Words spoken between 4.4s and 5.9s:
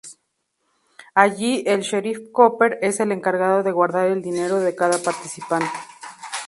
de cada participante.